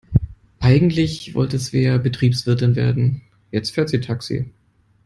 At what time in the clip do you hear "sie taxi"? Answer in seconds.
3.89-4.49